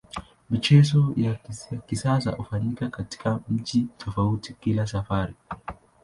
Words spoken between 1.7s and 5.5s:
kisasa hufanyika katika mji tofauti kila safari.